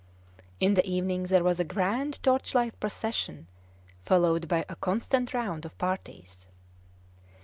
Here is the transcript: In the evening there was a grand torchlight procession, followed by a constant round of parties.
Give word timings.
In 0.59 0.73
the 0.73 0.83
evening 0.89 1.25
there 1.25 1.43
was 1.43 1.59
a 1.59 1.63
grand 1.63 2.17
torchlight 2.23 2.79
procession, 2.79 3.45
followed 4.03 4.47
by 4.47 4.65
a 4.67 4.75
constant 4.75 5.31
round 5.31 5.63
of 5.63 5.77
parties. 5.77 6.47